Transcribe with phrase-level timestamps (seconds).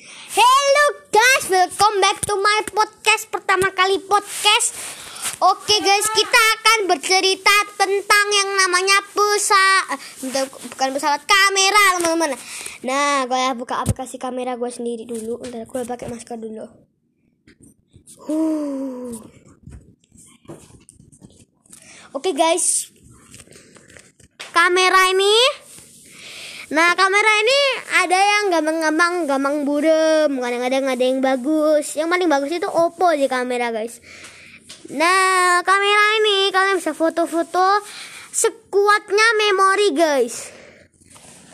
[0.00, 4.72] Hello guys, welcome back to my podcast pertama kali podcast.
[5.44, 10.00] Oke guys, kita akan bercerita tentang yang namanya pesawat,
[10.72, 12.32] bukan pesawat kamera teman-teman.
[12.80, 15.36] Nah, gue buka aplikasi kamera gue sendiri dulu.
[15.44, 16.64] Ntar gue pakai masker dulu.
[18.24, 19.20] Huh.
[22.16, 22.88] Oke guys,
[24.56, 25.36] kamera ini
[26.70, 27.60] Nah kamera ini
[27.98, 31.98] ada yang gampang-gampang gampang burem Kadang-kadang ada yang bagus.
[31.98, 33.98] Yang paling bagus itu Oppo di kamera guys.
[34.94, 37.82] Nah kamera ini kalian bisa foto-foto
[38.30, 40.54] Sekuatnya memori guys.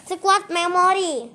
[0.04, 1.32] Sekuat memori.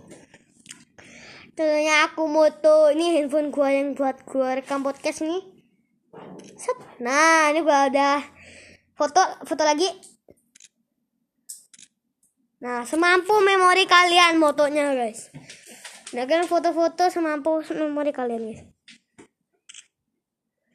[1.58, 2.94] Tentunya aku moto.
[2.94, 5.42] Ini handphone gua yang buat gua rekam podcast nih.
[7.02, 8.22] Nah ini gua udah
[9.02, 9.18] Foto
[9.50, 9.90] foto lagi
[12.62, 15.34] Nah, semampu memori kalian motonya, guys.
[16.14, 18.62] Nah, kalian foto-foto semampu memori kalian, guys.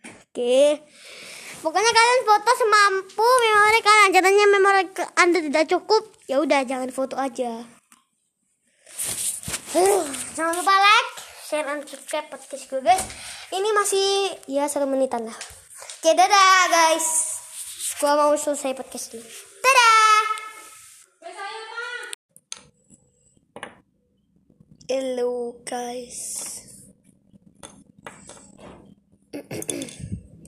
[0.03, 0.83] Oke.
[1.63, 4.11] Pokoknya kalian foto semampu memori kalian.
[4.11, 4.83] Caranya memori
[5.15, 7.63] Anda tidak cukup, ya udah jangan foto aja.
[9.77, 10.03] Uh,
[10.35, 11.11] jangan lupa like,
[11.47, 13.05] share, dan subscribe podcast gue, guys.
[13.55, 14.09] Ini masih
[14.51, 15.39] ya satu menitan lah.
[16.03, 17.39] Oke, dadah, guys.
[18.03, 19.23] Gua mau selesai podcast dulu.
[19.63, 19.86] Dadah.
[24.89, 26.56] Hello guys